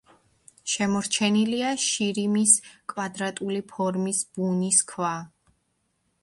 შემორჩენილია 0.75 1.73
შირიმის 1.83 2.55
კვადრატული 2.95 3.61
ფორმის 3.75 4.23
ბუნის 4.39 4.83
ქვა. 4.95 5.13